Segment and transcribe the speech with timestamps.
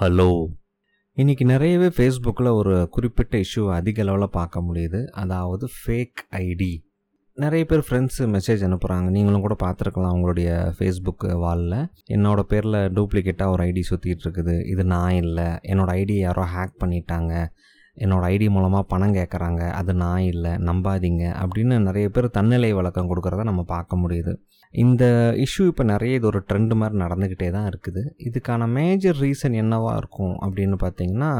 [0.00, 0.46] Hello
[1.12, 5.06] இன்னைக்கு நிறையவே ஃபேஸ்புக்கில் ஒரு குறிப்பிட்ட இஷ்யூ அதிக அளவில் பார்க்க முடியுது.
[5.06, 6.78] அதாவது ஃபேக் ஐடி
[7.34, 11.86] நிறைய பேர் ஃப்ரெண்ட்ஸு மெசேஜ் அனுப்புகிறாங்க நீங்களும் கூட பார்த்துருக்கலாம் உங்களுடைய ஃபேஸ்புக் வாலில்.
[12.10, 14.68] என்னோட பேரில் டூப்ளிகேட்டாக ஒரு ஐடி சுற்றிட்டு இருக்குது.
[14.68, 15.44] இது நான் இல்லை.
[15.44, 17.46] என்னோடய ஐடி யாரோ ஹேக் பண்ணிட்டாங்க.
[17.96, 20.50] என்னோடய ஐடி மூலமாக பணம் கேட்குறாங்க அது நான் இல்லை.
[20.50, 21.44] நம்பாதீங்க.
[21.44, 24.34] அப்படின்னு நிறைய பேர் தன்னிலை வழக்கம் கொடுக்குறத நம்ம பார்க்க முடியுது.
[24.70, 25.04] இந்த
[25.44, 28.02] இஷ்யூ இப்போ நிறைய இது ஒரு ட்ரெண்டு மாதிரி நடந்துக்கிட்டே தான் இருக்குது.
[28.28, 31.30] இதுக்கான மேஜர் ரீசன் என்னவாக இருக்கும் அப்படின்னு பார்த்தீங்கன்னா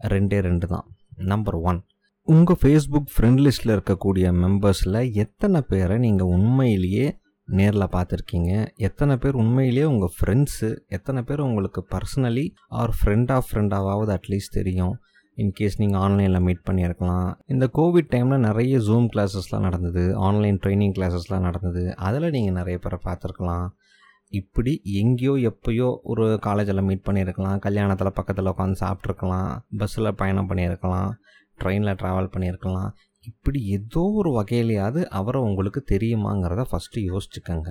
[0.00, 0.86] ரெண்டே ரெண்டு தான்.
[1.16, 1.80] நம்பர் ஒன்
[2.28, 7.06] உங்கள் ஃபேஸ்புக் ஃப்ரெண்ட் லிஸ்ட்டில் இருக்கக்கூடிய மெம்பர்ஸில் எத்தனை பேரை நீங்கள் உண்மையிலேயே
[7.48, 8.52] நேரில் பார்த்துருக்கீங்க?
[8.76, 14.94] எத்தனை பேர் உண்மையிலேயே உங்கள் ஃப்ரெண்ட்ஸு எத்தனை பேர் உங்களுக்கு பர்சனலி ஆர் ஃப்ரெண்ட் ஆஃப் ஃப்ரெண்டாவது அட்லீஸ்ட் தெரியும்?
[15.42, 17.28] இன்கேஸ் நீங்கள் ஆன்லைனில் மீட் பண்ணியிருக்கலாம்.
[17.46, 20.04] இந்த கோவிட் டைமில் நிறைய ஜூம் கிளாஸஸ்லாம் நடந்தது.
[20.16, 21.82] ஆன்லைன் ட்ரைனிங் கிளாஸஸ்லாம் நடந்தது.
[22.06, 23.66] அதில் நீங்கள் நிறைய பேரை பார்த்துருக்கலாம்.
[24.32, 27.58] இப்படி எங்கேயோ எப்போயோ ஒரு காலேஜில் மீட் பண்ணியிருக்கலாம்.
[27.58, 29.50] கல்யாணத்தில் பக்கத்தில் உட்காந்து சாப்பிட்ருக்கலாம்
[29.82, 31.10] பஸ்ஸில் பயணம் பண்ணியிருக்கலாம்.
[31.60, 32.90] ட்ரெயினில் ட்ராவல் பண்ணியிருக்கலாம்.
[33.20, 37.70] இப்படி ஏதோ ஒரு வகையிலையாவது அவரை உங்களுக்கு தெரியுமாங்கிறத ஃபஸ்ட்டு யோசிச்சுக்கோங்க.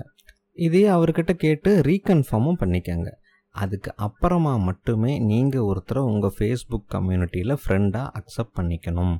[0.66, 3.10] இதே அவர்கிட்ட கேட்டு ரீகன்ஃபார்மும் பண்ணிக்கோங்க.
[3.62, 9.14] அதுக்கு அப்புறமா மட்டுமே நீங்கள் ஒருத்தரை உங்கள் ஃபேஸ்புக் கம்யூனிட்டியில் ஃப்ரெண்டாக அக்செப்ட் பண்ணிக்கணும்.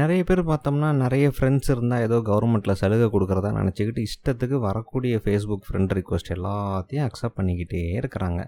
[0.00, 5.94] நிறைய பேர் பார்த்தோம்னா நிறைய ஃப்ரெண்ட்ஸ் இருந்தால் ஏதோ கவர்மெண்ட்டில் சலுகை கொடுக்குறதா நினச்சிக்கிட்டு இஷ்டத்துக்கு வரக்கூடிய ஃபேஸ்புக் ஃப்ரெண்ட்
[5.98, 8.42] ரிக்வஸ்ட் எல்லாத்தையும் அக்செப்ட் பண்ணிக்கிட்டே இருக்கிறாங்க.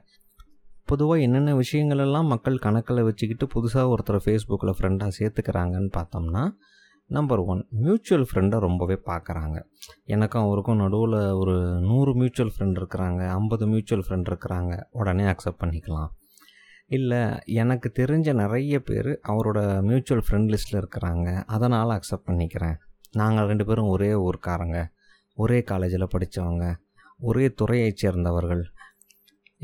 [0.85, 6.45] பொதுவாக என்னென்ன விஷயங்கள் எல்லாம் மக்கள் கணக்கில் வச்சுக்கிட்டு புதுசாக ஒருத்தர் ஃபேஸ்புக்கில் ஃப்ரெண்டாக சேர்த்துக்கிறாங்கன்னு பார்த்தோம்னா
[7.15, 9.57] நம்பர் ஒன் மியூச்சுவல் ஃப்ரெண்டை ரொம்பவே பார்க்குறாங்க
[10.15, 11.55] எனக்கும் அவருக்கும் நடுவில் ஒரு
[11.89, 14.75] நூறு மியூச்சுவல் ஃப்ரெண்ட் இருக்கிறாங்க ஐம்பது மியூச்சுவல் ஃப்ரெண்ட் இருக்கிறாங்க.
[14.91, 16.11] உடனே அக்செப்ட் பண்ணிக்கலாம்.
[16.97, 17.21] இல்லை
[17.63, 21.29] எனக்கு தெரிஞ்ச நிறைய பேர் அவரோட மியூச்சுவல் ஃப்ரெண்ட் லிஸ்ட்டில் இருக்கிறாங்க.
[21.57, 22.77] அதனால் அக்செப்ட் பண்ணிக்கிறேன்.
[23.21, 24.79] நாங்கள் ரெண்டு பேரும் ஒரே ஊர்க்காரங்க.
[25.35, 26.67] ஒரே காலேஜில் படித்தவங்க
[27.29, 28.63] ஒரே துறையைச் சேர்ந்தவர்கள்.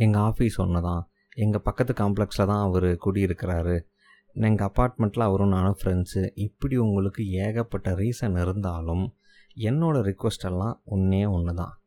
[0.05, 1.03] எங்கள் ஆஃபீஸ் ஒன்று தான்
[1.45, 3.77] எங்கள் பக்கத்து காம்ப்ளெக்ஸில் தான் அவர் குடியிருக்கிறாரு.
[4.33, 9.15] எங்கள் அப்பார்ட்மெண்ட்டில் அவரும் நானும் ஃப்ரெண்ட்ஸு இப்படி உங்களுக்கு ஏகப்பட்ட ரீசன் இருந்தாலும்
[9.57, 11.79] என்னோடய ரிக்வஸ்டெல்லாம் ஒன்றே ஒன்று தான்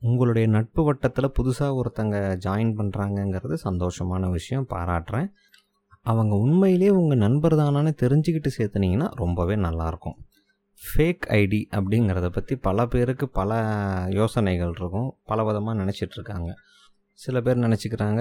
[0.00, 4.66] உங்களுடைய நட்பு வட்டத்தில் புதுசாக ஒருத்தங்க ஜாயின் பண்ணுறாங்கங்கிறது சந்தோஷமான விஷயம்.
[4.68, 5.28] பாராட்டுறேன்.
[6.02, 10.16] அவங்க உண்மையிலே உங்கள் நண்பர் தானான்னு தெரிஞ்சுக்கிட்டு சேர்த்துனீங்கன்னா ரொம்பவே நல்லாயிருக்கும்
[10.82, 13.60] ஃபேக் ஐடி அப்படிங்கிறத பற்றி பல பேருக்கு பல
[14.10, 15.16] யோசனைகள் இருக்கும்.
[15.24, 16.52] பல விதமாக நினச்சிட்ருக்காங்க
[17.12, 18.20] சில பேர் நினச்சிக்கிறாங்க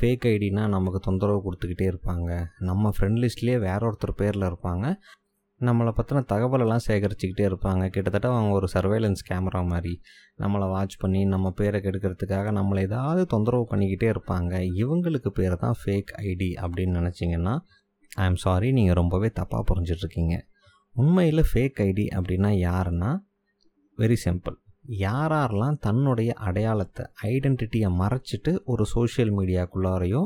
[0.00, 2.46] ஃபேக் ஐடினா நமக்கு தொந்தரவு கொடுத்துக்கிட்டே இருப்பாங்க.
[2.58, 4.94] நம்ம ஃப்ரெண்ட் லிஸ்ட்லேயே வேற ஒருத்தர் பேரில் இருப்பாங்க.
[5.60, 7.88] நம்மளை பற்றின தகவலெல்லாம் சேகரிச்சுக்கிட்டே இருப்பாங்க.
[7.88, 10.00] கிட்டத்தட்ட அவங்க ஒரு சர்வேலன்ஸ் கேமரா மாதிரி.
[10.38, 14.52] நம்மளை வாட்ச் பண்ணி நம்ம பேரை கெடுக்கிறதுக்காக நம்மளை ஏதாவது தொந்தரவு பண்ணிக்கிட்டே இருப்பாங்க.
[14.74, 17.60] இவங்களுக்கு பேர் தான் ஃபேக் ஐடி அப்படின்னு நினச்சிங்கன்னா
[18.14, 20.40] ஐ எம் சாரி நீங்கள் ரொம்பவே தப்பாக புரிஞ்சிட்ருக்கீங்க.
[20.92, 23.18] உண்மையில் ஃபேக் ஐடி அப்படின்னா யாருன்னா?
[23.98, 30.22] வெரி சிம்பிள் யாரெல்லாம் தன்னுடைய அடையாளத்தை ஐடென்டிட்டியை மறைச்சிட்டு ஒரு சோஷியல் மீடியாக்குள்ளாரையோ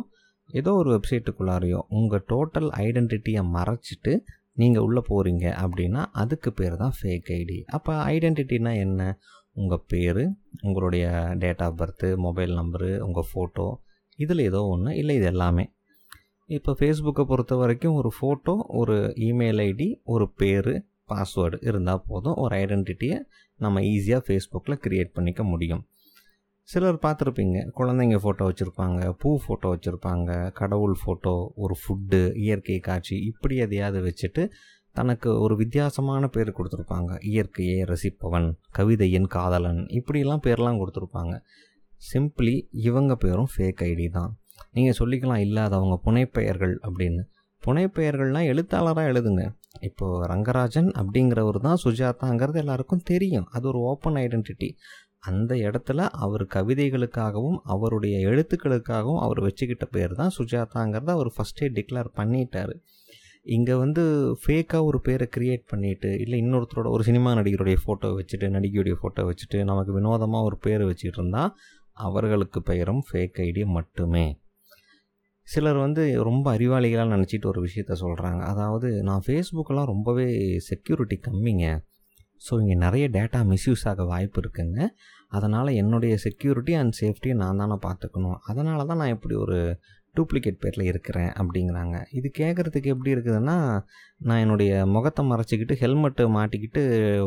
[0.48, 7.28] ஏதோ ஒரு வெப்சைட்டுக்குள்ளாரையோ உங்கள் டோட்டல் ஐடென்டிட்டியை மறைச்சிட்டு நீங்கள் உள்ளே போகிறீங்க அப்படின்னா அதுக்கு பேர் தான் ஃபேக்
[7.28, 9.18] ஐடி அப்போ ஐடென்டிட்டினா என்ன?
[9.52, 10.22] உங்கள் பேர்
[10.62, 13.66] உங்களுடைய date of birth mobile number உங்கள் ஃபோட்டோ
[14.16, 15.72] இதில் ஏதோ ஒன்று இல்லை இது எல்லாமே.
[16.46, 22.56] இப்போ ஃபேஸ்புக்கை பொறுத்த வரைக்கும் ஒரு ஃபோட்டோ ஒரு இமெயில் ஐடி ஒரு பேர் பாஸ்வேர்டு இருந்தால் போதும் ஒரு
[22.56, 23.18] ஐடென்டிட்டியை
[23.58, 25.84] நம்ம ஈஸியாக ஃபேஸ்புக்கில் க்ரியேட் பண்ணிக்க முடியும்.
[26.68, 33.56] சிலர் பார்த்துருப்பீங்க குழந்தைங்க ஃபோட்டோ வச்சுருப்பாங்க பூ ஃபோட்டோ வச்சுருப்பாங்க கடவுள் ஃபோட்டோ ஒரு ஃபுட்டு இயற்கை காட்சி இப்படி
[33.56, 34.50] எதையாவது வச்சுட்டு
[34.92, 37.10] தனக்கு ஒரு வித்தியாசமான பேர் கொடுத்துருப்பாங்க.
[37.20, 38.48] இயற்கையை ரசிப்பவன்
[38.78, 41.34] கவிதையின் காதலன் இப்படிலாம் பேர்லாம் கொடுத்துருப்பாங்க.
[42.12, 44.32] சிம்பிளி இவங்க பேரும் ஃபேக் ஐடி தான்.
[44.72, 47.22] நீங்கள் சொல்லிக்கலாம் இல்லாதவங்க புனைப்பெயர்கள் அப்படின்னு.
[47.62, 49.44] புனைப்பெயர்கள்னால் எழுத்தாளராக எழுதுங்க.
[49.74, 53.46] இப்போது ரங்கராஜன் அப்படிங்கிறவர் தான் சுஜாதாங்கிறது எல்லாருக்கும் தெரியும்.
[53.56, 54.68] அது ஒரு ஓப்பன் ஐடென்டிட்டி
[55.28, 62.74] அந்த இடத்துல அவர் கவிதைகளுக்காகவும் அவருடைய எழுத்துக்களுக்காகவும் அவர் வச்சுக்கிட்ட பேர் தான் சுஜாதாங்கிறத அவர் ஃபஸ்ட்டே டிக்ளேர் பண்ணிட்டார்.
[63.56, 64.02] இங்கே வந்து
[64.42, 69.58] ஃபேக்காக ஒரு பேரை க்ரியேட் பண்ணிவிட்டு இல்லை இன்னொருத்தரோட ஒரு சினிமா நடிகருடைய ஃபோட்டோ வச்சுட்டு நடிகையுடைய ஃபோட்டோ வச்சுட்டு
[69.64, 71.54] நமக்கு வினோதமாக ஒரு பேர் வச்சுட்டு இருந்தால்
[71.96, 74.26] அவர்களுக்கு பெயரும் ஃபேக் ஐடி மட்டுமே.
[75.52, 80.26] சிலர் வந்து ரொம்ப அறிவாளிகளாக நினச்சிட்டு ஒரு விஷயத்த சொல்கிறாங்க அதாவது நான் ஃபேஸ்புக்கெல்லாம் ரொம்பவே
[80.70, 81.66] செக்யூரிட்டி கம்மிங்க.
[82.46, 84.80] ஸோ இங்கே நிறைய டேட்டா மிஸ்யூஸ் ஆக வாய்ப்பு இருக்குங்க.
[85.36, 88.38] அதனால் என்னுடைய செக்யூரிட்டி அண்ட் சேஃப்டியை நான் தானே பார்த்துக்கணும்.
[88.50, 89.58] அதனால தான் நான் இப்படி ஒரு
[90.14, 91.96] டூப்ளிகேட் பேரில் இருக்கிறேன் அப்படிங்கிறாங்க.
[92.18, 93.56] இது கேட்குறதுக்கு எப்படி இருக்குதுன்னா
[94.28, 96.82] நான் என்னுடைய முகத்தை மறைச்சிக்கிட்டு ஹெல்மெட்டு மாட்டிக்கிட்டு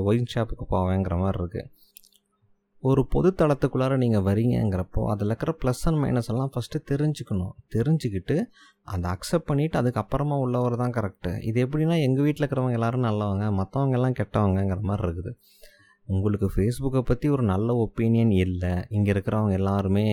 [0.09, 1.69] ஒயின் ஷாப்புக்கு போவேங்கிற மாதிரி இருக்குது
[2.83, 7.51] ஒரு பொதுத்தளத்துக்குள்ளார நீங்கள் வரீங்கிறப்போ அதில் இருக்கிற ப்ளஸ் அண்ட் மைனஸ் எல்லாம் ஃபஸ்ட்டு தெரிஞ்சுக்கணும்.
[7.75, 8.35] தெரிஞ்சுக்கிட்டு
[8.93, 13.97] அதை அக்செப்ட் பண்ணிவிட்டு அதுக்கப்புறமா உள்ளவர் தான் கரெக்டு இது எப்படின்னா எங்கள் வீட்டில் இருக்கிறவங்க எல்லோரும் நல்லவங்க மற்றவங்க
[13.99, 15.33] எல்லாம் கெட்டவங்கங்கிற மாதிரி இருக்குது.
[16.07, 18.73] உங்களுக்கு ஃபேஸ்புக்கை பற்றி ஒரு நல்ல ஒப்பீனியன் இல்லை.
[18.89, 20.05] இங்கே இருக்கிறவங்க எல்லாருமே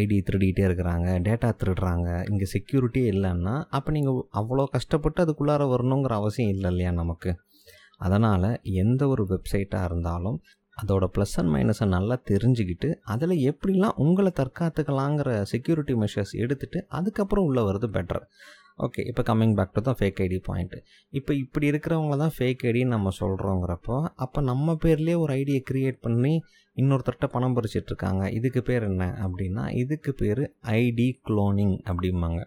[0.00, 6.54] ஐடி திருடிகிட்டே இருக்கிறாங்க டேட்டா திருடுறாங்க இங்கே செக்யூரிட்டியே இல்லைன்னா அப்போ நீங்கள் அவ்வளோ கஷ்டப்பட்டு அதுக்குள்ளார வரணுங்கிற அவசியம்
[6.56, 7.32] இல்லை இல்லையா நமக்கு?
[8.06, 8.48] அதனால்
[8.84, 10.38] எந்த ஒரு வெப்சைட்டாக இருந்தாலும்
[10.76, 17.62] அதோட ப்ளஸ் அண்ட் மைனஸை நல்லா தெரிஞ்சுக்கிட்டு அதில் எப்படிலாம் உங்களை தற்காத்துக்கலாங்கிற செக்யூரிட்டி மெஷர்ஸ் எடுத்துகிட்டு அதுக்கப்புறம் உள்ளே
[17.62, 18.22] வர்றது பெட்டர்
[18.78, 20.78] ஓகே இப்போ கம்மிங் பேக் டு தான் ஃபேக் ஐடி பாயிண்ட்டு
[21.10, 26.42] இப்போ இப்படி இருக்கிறவங்க தான் ஃபேக் ஐடின்னு நம்ம சொல்கிறோங்கிறப்போ அப்போ நம்ம பேர்லேயே ஒரு ஐடியை க்ரியேட் பண்ணி
[26.76, 32.40] இன்னொருத்தர்கிட்ட பணம் பறிச்சிட்ருக்காங்க இதுக்கு பேர் என்ன அப்படின்னா இதுக்கு பேர் ஐடி குளோனிங் அப்படிம்பாங்க.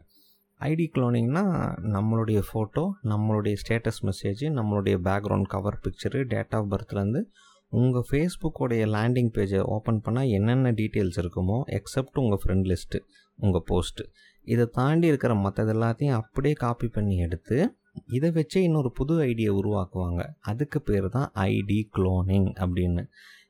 [0.62, 1.44] ஐடி குளோனிங்னா
[1.88, 7.22] நம்மளுடைய ஃபோட்டோ நம்மளுடைய ஸ்டேட்டஸ் மெசேஜ் நம்மளுடைய background cover picture date of பர்த்லேருந்து
[7.70, 13.00] உங்கள் ஃபேஸ்புக்கோடைய லேண்டிங் பேஜை ஓப்பன் பண்ணால் என்னென்ன டீட்டெயில்ஸ் இருக்குமோ எக்ஸப்ட் உங்கள் ஃப்ரெண்ட் லிஸ்ட்டு
[13.40, 14.06] உங்கள் போஸ்ட்டு
[14.44, 17.58] இதை தாண்டி இருக்கிற மற்றது எல்லாத்தையும் அப்படியே காப்பி பண்ணி எடுத்து
[18.06, 20.22] இதை வச்சே இன்னொரு புது ஐடியை உருவாக்குவாங்க.
[20.40, 23.04] அதுக்கு பேர் தான் ஐடி க்ளோனிங் அப்படின்னு.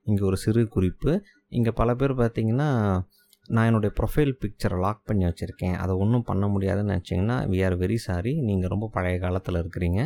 [0.04, 1.12] இங்கே ஒரு சிறு குறிப்பு.
[1.48, 2.70] இங்கே பல பேர் பார்த்திங்கன்னா
[3.56, 5.78] நான் என்னுடைய ப்ரொஃபைல் பிக்சரை லாக் பண்ணி வச்சுருக்கேன்.
[5.84, 10.02] அதை ஒன்றும் பண்ண முடியாதுன்னு நினச்சிங்கன்னா வி ஆர் வெரி சாரி நீங்கள் ரொம்ப பழைய காலத்தில் இருக்கிறீங்க.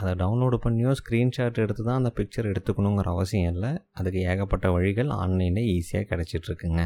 [0.00, 3.72] அதை டவுன்லோடு பண்ணியோ ஸ்க்ரீன்ஷாட் எடுத்து தான் அந்த பிக்சர் எடுத்துக்கணுங்கிற அவசியம் இல்லை.
[3.98, 6.82] அதுக்கு ஏகப்பட்ட வழிகள் ஆன்லைனில் ஈஸியாக கிடச்சிட்ருக்குங்க.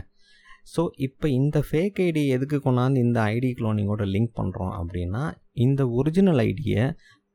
[0.72, 5.22] ஸோ இப்போ இந்த ஃபேக் ஐடி எதுக்கு கொண்டாந்து இந்த ஐடி க்ளோனிங்கோட லிங்க் பண்ணுறோம் அப்படின்னா
[5.66, 6.82] இந்த ஒரிஜினல் ஐடியை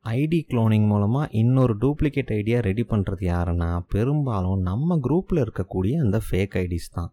[0.04, 6.56] ஐடி க்ளோனிங் மூலமாக இன்னொரு டூப்ளிகேட் ஐடியா ரெடி பண்ணுறது யாருன்னா பெரும்பாலும் நம்ம குரூப்பில் இருக்கக்கூடிய அந்த ஃபேக்
[6.62, 7.10] ஐடிஸ் தான்.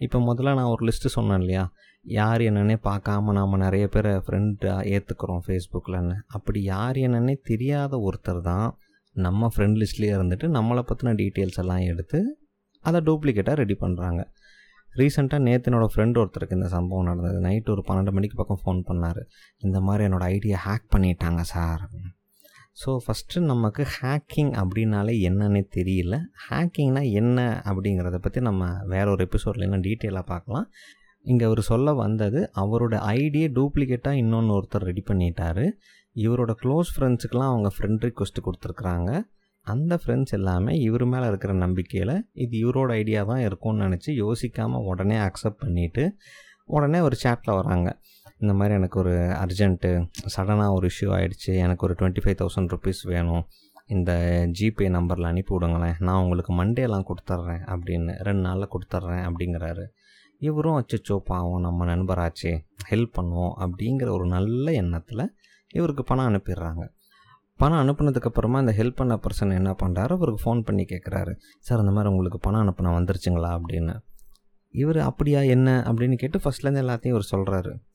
[0.00, 1.64] இப்போ முதல்ல நான் ஒரு லிஸ்ட்டு சொன்னேன் இல்லையா?
[2.04, 8.68] யார் என்னன்னே பார்க்காம நாம் நிறைய பேரை ஃப்ரெண்டாக ஏற்றுக்கிறோம் ஃபேஸ்புக்கில்னு அப்படி யார் என்னன்னே தெரியாத ஒருத்தர் தான்
[9.16, 12.20] நம்ம ஃப்ரெண்ட் லிஸ்ட்லேயே இருந்துட்டு நம்மளை பற்றின டீட்டெயில்ஸ் எல்லாம் எடுத்து
[12.84, 14.20] அதை டூப்ளிகேட்டாக ரெடி பண்ணுறாங்க
[14.98, 17.38] ரீசெண்டாக நேற்று என்னோடய ஃப்ரெண்ட் ஒருத்தருக்கு இந்த சம்பவம் நடந்தது.
[17.46, 19.20] நைட்டு ஒரு பன்னெண்டு மணிக்கு பக்கம் ஃபோன் பண்ணார்.
[19.58, 21.82] இந்த மாதிரி என்னோடய ஐடியா ஹேக் பண்ணிட்டாங்க சார்
[22.80, 26.16] ஸோ ஃபஸ்ட்டு நமக்கு ஹேக்கிங் அப்படின்னாலே என்னன்னே தெரியல.
[26.48, 27.38] ஹேக்கிங்னா என்ன
[27.70, 30.66] அப்படிங்கிறத பற்றி நம்ம வேற ஒரு எபிசோடில் டீட்டெயிலாக பார்க்கலாம்.
[31.24, 35.64] இங்கே அவர் சொல்ல வந்தது அவரோட ஐடியை டூப்ளிகேட்டாக இன்னொன்று ஒருத்தர் ரெடி பண்ணிட்டாரு.
[36.16, 39.10] இவரோட க்ளோஸ் ஃப்ரெண்ட்ஸுக்கெலாம் அவங்க ஃப்ரெண்ட் ரிக்வஸ்ட் கொடுத்துருக்குறாங்க.
[39.66, 45.18] அந்த ஃப்ரெண்ட்ஸ் எல்லாமே இவர் மேலே இருக்கிற நம்பிக்கையில் இது இவரோட ஐடியா தான் இருக்கும்னு நினச்சி யோசிக்காமல் உடனே
[45.26, 46.04] அக்செப்ட் பண்ணிவிட்டு
[46.66, 47.88] உடனே ஒரு சேட்டில் வராங்க.
[48.40, 53.08] இந்த மாதிரி எனக்கு ஒரு அர்ஜென்ட்டு சடனாக ஒரு இஷ்யூ ஆகிடுச்சு எனக்கு ஒரு டுவெண்ட்டி ஃபைவ் தௌசண்ட் ருபீஸ்
[53.08, 53.46] வேணும்.
[53.86, 54.12] இந்த
[54.60, 55.94] ஜிபே நம்பரில் அனுப்பி விடுங்களேன்.
[55.98, 59.86] நான் உங்களுக்கு மண்டேலாம் கொடுத்துட்றேன் அப்படின்னு ரெண்டு நாளில் கொடுத்துட்றேன் அப்படிங்கிறாரு.
[60.38, 62.58] இவரும் அச்சோ பாவம் நம்ம நண்பராச்சே
[62.90, 65.34] ஹெல்ப் பண்ணுவோம் அப்படிங்கிற ஒரு நல்ல எண்ணத்தில்
[65.74, 66.88] இவருக்கு பணம் அனுப்பிடுறாங்க.
[67.56, 72.10] பணம் அனுப்புனதுக்கப்புறமா இந்த ஹெல்ப் பண்ண பர்சன் என்ன பண்ணுறாரு அவருக்கு ஃபோன் பண்ணி கேட்குறாரு சார் அந்த மாதிரி
[72.10, 73.60] உங்களுக்கு பணம் அனுப்பின வந்துருச்சுங்களா?
[73.60, 74.00] அப்படின்னு.
[74.70, 75.40] இவர் அப்படியா?
[75.40, 75.80] என்ன?
[75.80, 77.88] அப்படின்னு கேட்டு ஃபஸ்ட்லேருந்து எல்லாத்தையும் இவர் சொல்கிறாரு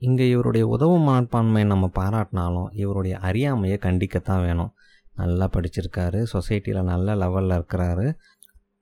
[0.00, 4.72] இங்கே இவருடைய உதவு மனப்பான்மையை நம்ம பாராட்டினாலும் இவருடைய அறியாமையை கண்டிக்கத்தான் வேணும்.
[5.16, 6.26] நல்லா படிச்சிருக்காரு.
[6.32, 8.14] சொசைட்டியில் நல்ல லெவலில் இருக்கிறாரு.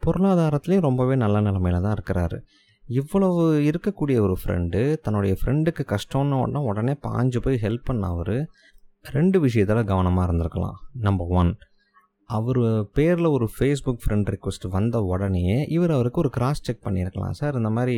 [0.07, 2.43] பொருளாதாரத்துலேயும் ரொம்பவே நல்ல நிலமையில தான் இருக்கிறாரு.
[2.87, 8.49] இவ்வளவு இருக்கக்கூடிய ஒரு ஃப்ரெண்டு தன்னுடைய ஃப்ரெண்டுக்கு கஷ்டம்னு உடனே உடனே பாஞ்சு போய் ஹெல்ப் பண்ண அவர்
[9.03, 10.79] ரெண்டு விஷயத்தில் கவனமாக இருந்திருக்கலாம்.
[10.93, 11.57] நம்பர் ஒன்
[12.37, 12.61] அவர்
[12.97, 15.45] பேரில் ஒரு ஃபேஸ்புக் ஃப்ரெண்ட் ரிக்வெஸ்ட் வந்த உடனே
[15.77, 17.37] இவர் அவருக்கு ஒரு கிராஸ் செக் பண்ணியிருக்கலாம்.
[17.41, 17.97] சார் இந்த மாதிரி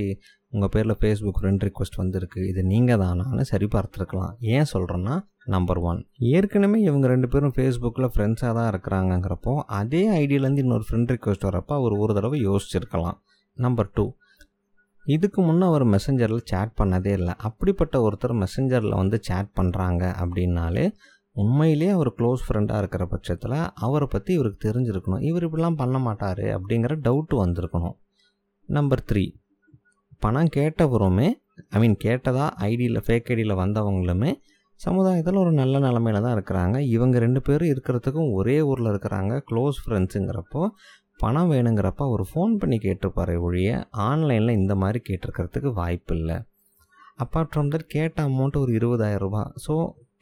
[0.54, 2.40] உங்கள் பேரில் ஃபேஸ்புக் ஃப்ரெண்ட் ரிக்வெஸ்ட் வந்திருக்கு.
[2.50, 5.16] இது நீங்கள் தானான்னு சரி பார்த்துருக்கலாம் ஏன் சொல்கிறேன்னா
[5.54, 6.00] நம்பர் ஒன்
[6.36, 11.94] ஏற்கனவே இவங்க ரெண்டு பேரும் ஃபேஸ்புக்கில் ஃப்ரெண்ட்ஸாக தான் இருக்கிறாங்கங்கிறப்போ அதே ஐடியிலேருந்து இன்னொரு ஃப்ரெண்ட் ரிக்வெஸ்ட் வரப்போ அவர்
[12.02, 13.18] ஒரு தடவை யோசிச்சிருக்கலாம்.
[13.56, 14.04] நம்பர் டூ
[15.06, 17.32] இதுக்கு முன்னே அவர் மெசஞ்சரில் சேட் பண்ணதே இல்லை.
[17.48, 20.84] அப்படிப்பட்ட ஒருத்தர் மெசஞ்சரில் வந்து சேட் பண்ணுறாங்க அப்படின்னாலே
[21.36, 23.56] உண்மையிலேயே அவர் க்ளோஸ் ஃப்ரெண்டாக இருக்கிற பட்சத்தில்
[23.86, 25.22] அவரை பற்றி இவருக்கு தெரிஞ்சிருக்கணும்.
[25.28, 27.96] இவர் இப்படிலாம் பண்ண மாட்டார் அப்படிங்கிற டவுட்டு வந்திருக்கணும்.
[28.68, 29.24] நம்பர் த்ரீ
[30.24, 31.28] பணம் கேட்டவருமே
[31.74, 34.30] ஐ மீன் கேட்டதா ஐடியில் ஃபேக் ஐடியில் வந்தவங்களுமே
[34.80, 36.76] சமுதாயத்தில் ஒரு நல்ல நிலமையில தான் இருக்கிறாங்க.
[36.94, 40.62] இவங்க ரெண்டு பேரும் இருக்கிறதுக்கும் ஒரே ஊரில் இருக்கிறாங்க க்ளோஸ் ஃப்ரெண்ட்ஸுங்கிறப்போ
[41.20, 43.70] பணம் வேணுங்கிறப்ப அவர் ஃபோன் பண்ணி கேட்டிருப்பாரு ஒழிய
[44.08, 46.36] ஆன்லைனில் இந்த மாதிரி கேட்டிருக்கிறதுக்கு வாய்ப்பு இல்லை
[47.24, 49.74] அப்பார்ட் ஃப்ரம் தட் கேட்ட அமௌண்ட் ஒரு இருபதாயிரம் ரூபா ஸோ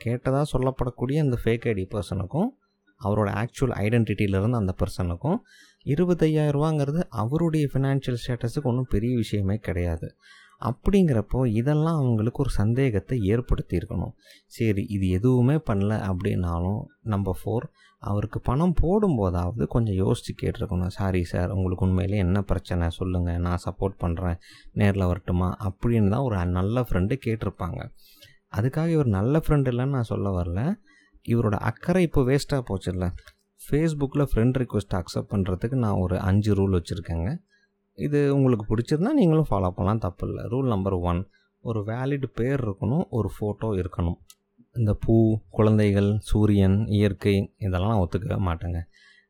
[0.05, 2.49] கேட்டதாக சொல்லப்படக்கூடிய அந்த ஃபேக் ஐடி பர்சனுக்கும்
[3.05, 5.38] அவரோட ஆக்சுவல் ஐடென்டிட்டியிலேருந்து அந்த பர்சனுக்கும்
[5.85, 10.14] இருபத்தையாயிரரூவாங்கிறது அவருடைய ஃபினான்ஷியல் ஸ்டேட்டஸுக்கு ஒன்றும் பெரிய விஷயமே கிடையாது.
[10.61, 14.14] அப்படிங்கிறப்போ இதெல்லாம் அவங்களுக்கு ஒரு சந்தேகத்தை ஏற்படுத்தியிருக்கணும்.
[14.47, 17.67] சரி இது எதுவுமே பண்ணல அப்படின்னாலும் நம்பர் ஃபோர்
[18.02, 20.87] அவருக்கு பணம் போடும்போதாவது கொஞ்சம் யோசித்து கேட்டிருக்கணும்.
[20.87, 22.90] சாரி சார் உங்களுக்கு உண்மையிலே என்ன பிரச்சனை?
[22.90, 24.38] சொல்லுங்கள் நான் சப்போர்ட் பண்ணுறேன்
[24.73, 25.57] நேரில் வரட்டுமா?
[25.61, 27.81] அப்படின்னு தான் ஒரு நல்ல ஃப்ரெண்டு கேட்டிருப்பாங்க.
[28.57, 30.75] அதுக்காக இவர் நல்ல ஃப்ரெண்ட் இல்லைன்னு நான் சொல்ல வரல.
[31.28, 33.11] இவரோட அக்கறை இப்போ வேஸ்ட்டாக போச்சுல்ல.
[33.71, 37.37] ஃபேஸ்புக்கில் ஃப்ரெண்ட் ரிக்வெஸ்ட் அக்செப்ட் பண்ணுறதுக்கு நான் ஒரு அஞ்சு ரூல் வச்சுருக்கேங்க.
[37.95, 41.28] இது உங்களுக்கு பிடிச்சிருந்தா நீங்களும் ஃபாலோ பண்ணலாம் தப்பு இல்லை ரூல் நம்பர் ஒன்
[41.61, 44.19] ஒரு வேலிட் பேர் இருக்கணும் ஒரு ஃபோட்டோ இருக்கணும்.
[44.73, 48.81] இந்த பூ குழந்தைகள் சூரியன் இயற்கை இதெல்லாம் நான் ஒத்துக்கவே மாட்டேங்க.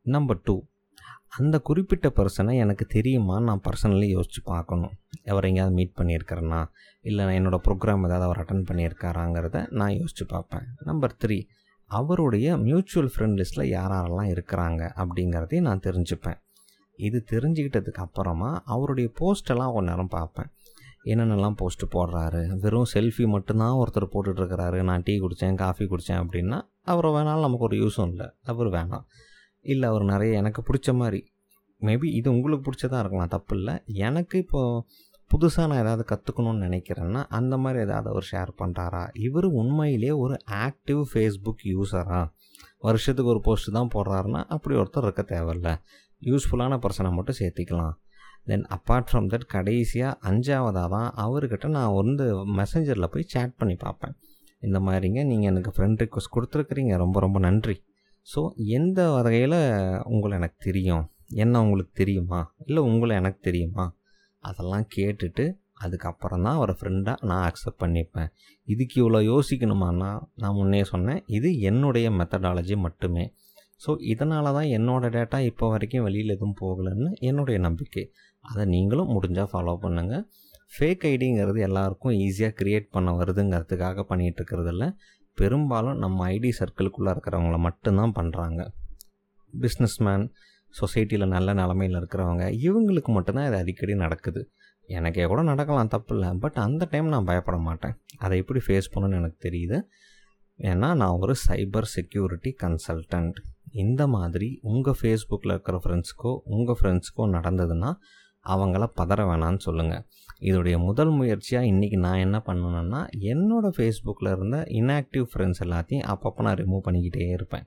[0.01, 0.68] நம்பர் டூ
[1.37, 3.39] அந்த குறிப்பிட்ட பர்சனை எனக்கு தெரியுமா?
[3.39, 4.93] நான் பர்சனலி யோசித்து பார்க்கணும்.
[5.25, 6.61] அவர் எங்கேயாவது மீட் பண்ணியிருக்கிறேன்னா
[7.01, 10.67] இல்லை நான் என்னோடய ப்ரோக்ராம் ஏதாவது அவர் அட்டன் பண்ணியிருக்காராங்கிறத நான் யோசித்து பார்ப்பேன்.
[10.83, 11.47] நம்பர் த்ரீ
[11.85, 16.39] அவருடைய மியூச்சுவல் ஃப்ரெண்ட் லிஸ்ட்டில் யார் யாரெல்லாம் இருக்கிறாங்க அப்படிங்கிறதையும் நான் தெரிஞ்சுப்பேன்.
[16.95, 20.49] இது தெரிஞ்சுக்கிட்டதுக்கு அப்புறமா அவருடைய போஸ்டெல்லாம் கொஞ்ச நேரம் பார்ப்பேன்.
[21.03, 22.59] என்னென்னலாம் போஸ்ட்டு போடுறாரு?
[22.59, 27.77] வெறும் செல்ஃபி மட்டும்தான் ஒருத்தர் போட்டுட்ருக்கிறாரு நான் டீ குடித்தேன் காஃபி குடித்தேன் அப்படின்னா அவரை வேணாலும் நமக்கு ஒரு
[27.77, 28.27] யூஸும் இல்லை.
[28.43, 29.05] அவர் வேணாம்.
[29.61, 31.19] இல்லை அவர் நிறைய எனக்கு பிடிச்ச மாதிரி.
[31.81, 33.81] மேபி இது உங்களுக்கு பிடிச்சதாக இருக்கலாம் தப்பு இல்லை.
[33.85, 34.83] எனக்கு இப்போது
[35.31, 41.01] புதுசாக நான் ஏதாவது கற்றுக்கணும்னு நினைக்கிறேன்னா அந்த மாதிரி ஏதாவது அவர் ஷேர் பண்ணுறாரா இவர் உண்மையிலே ஒரு ஆக்டிவ்
[41.13, 42.31] ஃபேஸ்புக் யூஸரா
[42.79, 45.69] வருஷத்துக்கு ஒரு போஸ்ட்டு தான் போடுறாருன்னா அப்படி ஒருத்தர் இருக்க தேவையில்ல.
[46.21, 47.95] யூஸ்ஃபுல்லான பர்சனை மட்டும் சேர்த்திக்கலாம்.
[48.45, 52.25] தென் அப்பார்ட் ஃப்ரம் தட் கடைசியாக அஞ்சாவதாக தான் அவர்கிட்ட நான் வந்து
[52.55, 54.15] மெசஞ்சரில் போய் சேட் பண்ணி பார்ப்பேன்.
[54.59, 56.97] இந்த மாதிரிங்க நீங்கள் எனக்கு ஃப்ரெண்ட் ரிக்வஸ்ட் கொடுத்துருக்குறீங்க.
[56.97, 57.83] ரொம்ப ரொம்ப நன்றி.
[58.31, 58.41] ஸோ
[58.77, 59.59] எந்த வகையில்
[60.13, 61.05] உங்களை எனக்கு தெரியும்?
[61.43, 62.39] என்ன உங்களுக்கு தெரியுமா?
[62.65, 63.85] இல்லை உங்களை எனக்கு தெரியுமா?
[64.43, 65.45] அதெல்லாம் கேட்டுட்டு
[65.83, 68.29] அதுக்கப்புறம் தான் அவரை ஃப்ரெண்டாக நான் அக்செப்ட் பண்ணிப்பேன்.
[68.67, 70.09] இதுக்கு இவ்வளோ யோசிக்கணுமான்னா
[70.41, 73.25] நான் முன்னே சொன்னேன் இது என்னுடைய மெத்தடாலஜி மட்டுமே.
[73.85, 78.03] ஸோ இதனால தான் என்னோடய டேட்டா இப்போ வரைக்கும் வெளியில் எதுவும் போகலைன்னு என்னுடைய நம்பிக்கை.
[78.45, 80.25] அதை நீங்களும் முடிஞ்சால் ஃபாலோ பண்ணுங்கள்
[80.73, 84.85] ஃபேக் ஐடிங்கிறது எல்லாருக்கும் ஈஸியாக க்ரியேட் பண்ண வருதுங்கிறதுக்காக பண்ணிகிட்டு இருக்கிறதில்ல
[85.41, 88.61] பெரும்பாலும் நம்ம ஐடி சர்க்கிளுக்குள்ளே இருக்கிறவங்கள மட்டும்தான் பண்ணுறாங்க
[89.53, 90.25] பிஸ்னஸ்மேன்
[90.73, 94.41] சொசைட்டியில் நல்ல நிலமையில் இருக்கிறவங்க இவங்களுக்கு மட்டும்தான் இது அடிக்கடி நடக்குது.
[94.97, 97.95] எனக்கே கூட நடக்கலாம் தப்பு இல்லை பட் அந்த டைம் நான் பயப்பட மாட்டேன்.
[98.17, 99.77] அதை எப்படி ஃபேஸ் பண்ணணும்னு எனக்கு தெரியுது.
[100.59, 103.37] ஏன்னா நான் ஒரு சைபர் செக்யூரிட்டி கன்சல்டன்ட்
[103.83, 107.91] இந்த மாதிரி உங்கள் ஃபேஸ்புக்கில் இருக்கிற ஃப்ரெண்ட்ஸ்க்கோ உங்கள் ஃப்ரெண்ட்ஸ்க்கோ நடந்ததுன்னா
[108.45, 110.05] அவங்கள பதற வேணான்னு சொல்லுங்கள்
[110.47, 112.99] இதோடைய முதல் முயற்சியாக இன்றைக்கி நான் என்ன பண்ணணுன்னா
[113.31, 117.65] என்னோடய ஃபேஸ்புக்கில் இருந்த இன்ஆக்டிவ் ஃப்ரெண்ட்ஸ் எல்லாத்தையும் அப்பப்போ நான் ரிமூவ் பண்ணிக்கிட்டே இருப்பேன்.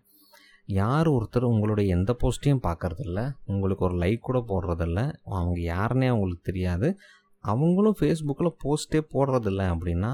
[0.68, 5.00] யார் ஒருத்தர் உங்களுடைய எந்த போஸ்ட்டையும் பார்க்குறதில்ல உங்களுக்கு ஒரு லைக் கூட போடுறதில்ல
[5.36, 6.88] அவங்க யாருன்னே அவங்களுக்கு தெரியாது.
[7.44, 10.12] அவங்களும் ஃபேஸ்புக்கில் போஸ்ட்டே போடுறதில்ல அப்படின்னா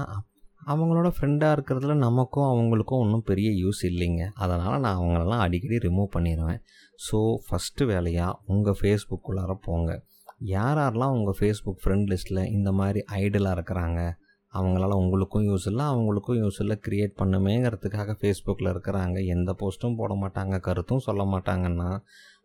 [0.71, 4.23] அவங்களோட ஃப்ரெண்டாக இருக்கிறதுல நமக்கும் அவங்களுக்கும் ஒன்றும் பெரிய யூஸ் இல்லைங்க.
[4.43, 6.59] அதனால் நான் அவங்களெல்லாம் அடிக்கடி ரிமூவ் பண்ணிடுவேன்
[6.99, 9.91] ஸோ ஃபஸ்ட்டு வேலையாக உங்கள் ஃபேஸ்புக்குள்ளார போங்க.
[10.39, 14.17] யார் யாரெல்லாம் உங்கள் ஃபேஸ்புக் ஃப்ரெண்ட் லிஸ்ட்டில் இந்த மாதிரி ஐடலாக இருக்கிறாங்க
[14.53, 20.59] அவங்களால உங்களுக்கும் யூஸ் இல்லை அவங்களுக்கும் யூஸ் இல்லை க்ரியேட் பண்ணுமேங்கிறதுக்காக ஃபேஸ்புக்கில் இருக்கிறாங்க எந்த போஸ்ட்டும் போட மாட்டாங்க
[20.59, 21.99] கருத்தும் சொல்ல மாட்டாங்கன்னா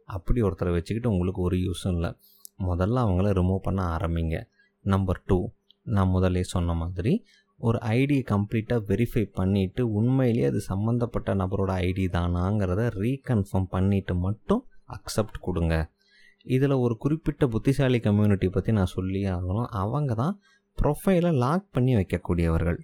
[0.04, 2.10] அப்படி ஒருத்தரை வச்சுக்கிட்டு உங்களுக்கு ஒரு யூஸும் இல்லை.
[2.58, 4.44] முதல்ல அவங்கள ரிமூவ் பண்ண ஆரம்பிங்க.
[4.80, 5.50] நம்பர் டூ
[5.82, 7.24] நான் முதலே சொன்ன மாதிரி
[7.56, 15.38] ஒரு ஐடியை கம்ப்ளீட்டாக வெரிஃபை பண்ணிவிட்டு உண்மையிலேயே அது சம்மந்தப்பட்ட நபரோட ஐடி தானாங்கிறத ரீகன்ஃபார்ம் பண்ணிவிட்டு மட்டும் அக்செப்ட்
[15.40, 15.92] கொடுங்க.
[16.46, 19.68] இதில் ஒரு குறிப்பிட்ட புத்திசாலி கம்யூனிட்டி பற்றி நான் சொல்லி ஆகணும்.
[19.82, 20.34] அவங்க தான்
[20.78, 22.78] ப்ரொஃபைலை லாக் பண்ணி வைக்கக்கூடியவர்கள்.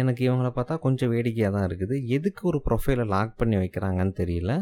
[0.00, 1.94] எனக்கு இவங்கள பார்த்தா கொஞ்சம் வேடிக்கையாக தான் இருக்குது.
[2.16, 4.52] எதுக்கு ஒரு ப்ரொஃபைலை லாக் பண்ணி வைக்கிறாங்கன்னு தெரியல.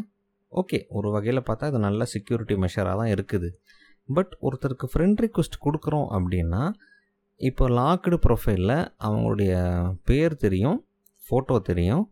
[0.60, 3.50] ஓகே ஒரு வகையில் பார்த்தா இது நல்ல செக்யூரிட்டி மெஷராக தான் இருக்குது.
[4.08, 6.62] பட் ஒருத்தருக்கு ஃப்ரெண்ட் ரிக்வெஸ்ட் கொடுக்குறோம் அப்படின்னா
[7.40, 9.52] இப்போ லாக்டு ப்ரொஃபைலில் அவங்களுடைய
[10.08, 10.78] பேர் தெரியும்
[11.22, 12.04] ஃபோட்டோ தெரியும்.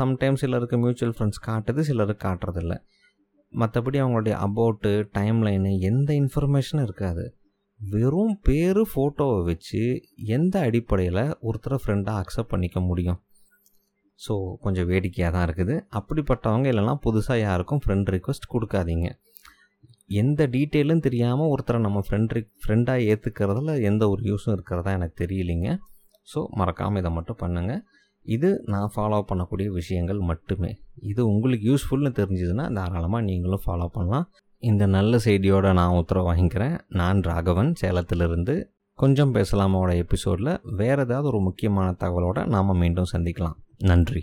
[0.00, 2.74] சம்டைம்ஸ் சிலருக்கு மியூச்சுவல் ஃப்ரெண்ட்ஸ் காட்டுது சிலருக்கு காட்டுறதில்ல.
[3.52, 7.24] மற்றபடி அவங்களுடைய அபவுட்டு டைம்லைனு எந்த இன்ஃபர்மேஷனும் இருக்காது.
[7.80, 9.80] வெறும் பேர் ஃபோட்டோவை வச்சு
[10.36, 13.18] எந்த அடிப்படையில் ஒருத்தரை ஃப்ரெண்டாக அக்செப்ட் பண்ணிக்க முடியும்.
[14.20, 15.74] ஸோ கொஞ்சம் வேடிக்கையாக தான் இருக்குது.
[15.98, 19.08] அப்படிப்பட்டவங்க இல்லைனா புதுசாக யாருக்கும் ஃப்ரெண்ட் ரிக்வெஸ்ட் கொடுக்காதீங்க.
[20.22, 25.70] எந்த டீட்டெயிலும் தெரியாமல் ஒருத்தரை நம்ம ஃப்ரெண்ட் ஃப்ரெண்டாக ஏற்றுக்கிறதுல எந்த ஒரு யூஸும் இருக்கிறதா எனக்கு தெரியலைங்க.
[26.32, 27.82] ஸோ மறக்காமல் இதை மட்டும் பண்ணுங்கள்
[28.36, 30.70] இது நான் ஃபாலோ பண்ணக்கூடிய விஷயங்கள் மட்டுமே.
[31.10, 34.26] இது உங்களுக்கு யூஸ்ஃபுல்னு தெரிஞ்சதுன்னா தாராளமாக நீங்களும் ஃபாலோ பண்ணலாம்.
[34.62, 36.76] இந்த நல்ல செய்தியோடு நான் உத்தரவு வாங்கிக்கிறேன்.
[36.88, 38.54] நான் ராகவன் சேலத்திலிருந்து.
[38.98, 43.56] கொஞ்சம் பேசலாமோட எபிசோடில் வேறு ஏதாவது ஒரு முக்கியமான தகவலோடு நாம் மீண்டும் சந்திக்கலாம்.
[43.78, 44.22] நன்றி.